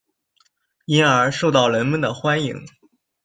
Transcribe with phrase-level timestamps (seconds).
[0.85, 2.65] 因而受到人们的欢迎。